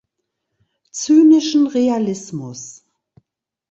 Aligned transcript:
Zynischen 0.91 1.67
Realismus. 1.67 2.83